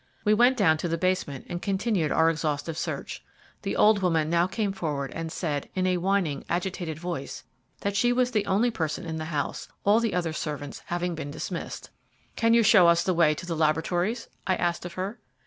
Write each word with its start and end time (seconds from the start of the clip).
We 0.25 0.33
went 0.33 0.57
down 0.57 0.77
to 0.77 0.87
the 0.87 0.97
basement 0.97 1.45
and 1.47 1.61
continued 1.61 2.11
our 2.11 2.27
exhaustive 2.31 2.75
search. 2.75 3.23
The 3.61 3.75
old 3.75 4.01
woman 4.01 4.31
now 4.31 4.47
came 4.47 4.71
forward 4.73 5.11
and 5.13 5.31
said, 5.31 5.69
in 5.75 5.85
a 5.85 5.97
whining, 5.97 6.43
agitated 6.49 6.97
voice, 6.97 7.43
that 7.81 7.95
she 7.95 8.11
was 8.11 8.31
the 8.31 8.47
only 8.47 8.71
person 8.71 9.05
in 9.05 9.17
the 9.17 9.25
house, 9.25 9.67
all 9.83 9.99
the 9.99 10.15
other 10.15 10.33
servants 10.33 10.81
having 10.87 11.13
been 11.13 11.29
dismissed. 11.29 11.91
"Can 12.35 12.55
you 12.55 12.63
show 12.63 12.87
us 12.87 13.03
the 13.03 13.13
way 13.13 13.35
to 13.35 13.45
the 13.45 13.55
laboratories?" 13.55 14.27
I 14.47 14.55
asked 14.55 14.85
of 14.85 14.93
her. 14.93 15.19